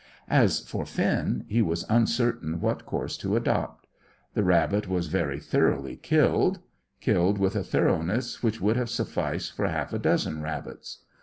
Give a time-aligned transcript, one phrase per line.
[0.31, 3.85] As for Finn, he was uncertain what course to adopt.
[4.33, 6.57] The rabbit was very thoroughly killed;
[7.01, 11.03] killed with a thoroughness which would have sufficed for half a dozen rabbits.